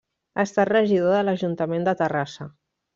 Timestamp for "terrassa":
2.03-2.53